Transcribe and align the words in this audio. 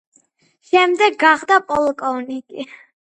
შემდეგ 0.69 1.19
გახდა 1.23 1.57
პოლკოვნიკი. 1.67 2.67